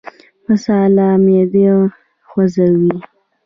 مساله 0.47 1.07
معده 1.25 1.69
ځوروي 2.53 2.97